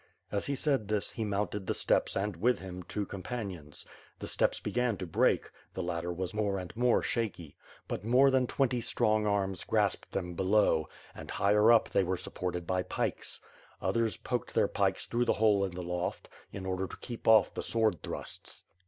[0.31, 3.85] As he said this, he mounted the steps and, with him, two companions.
[4.17, 7.51] The steps began to break; the ladder was more and more 494 ^^^^^'^^^^^^ SWORD.
[7.51, 7.55] shaky;
[7.87, 12.17] but more than twenty strong arms grasped them be low, and, higher up, they wisre
[12.17, 13.41] supported by pikes.
[13.79, 17.53] Others poked their pikes through the hole in the loft, in order to keep off
[17.53, 18.63] the sword thrusts.